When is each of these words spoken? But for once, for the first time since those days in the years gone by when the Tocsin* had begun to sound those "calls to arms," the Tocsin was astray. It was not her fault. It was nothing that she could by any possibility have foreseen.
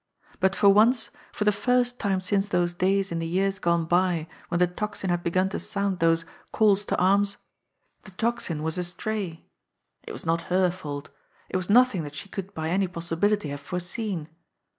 But 0.39 0.55
for 0.55 0.69
once, 0.69 1.11
for 1.31 1.43
the 1.43 1.51
first 1.51 1.99
time 1.99 2.21
since 2.21 2.47
those 2.47 2.73
days 2.73 3.11
in 3.11 3.19
the 3.19 3.27
years 3.27 3.59
gone 3.59 3.85
by 3.85 4.27
when 4.47 4.57
the 4.57 4.65
Tocsin* 4.65 5.11
had 5.11 5.21
begun 5.21 5.49
to 5.49 5.59
sound 5.59 5.99
those 5.99 6.25
"calls 6.51 6.85
to 6.85 6.97
arms," 6.97 7.37
the 8.01 8.09
Tocsin 8.13 8.63
was 8.63 8.79
astray. 8.79 9.45
It 10.07 10.11
was 10.11 10.25
not 10.25 10.49
her 10.49 10.71
fault. 10.71 11.09
It 11.49 11.57
was 11.57 11.69
nothing 11.69 12.01
that 12.03 12.15
she 12.15 12.29
could 12.29 12.51
by 12.55 12.71
any 12.71 12.87
possibility 12.87 13.49
have 13.49 13.59
foreseen. 13.61 14.27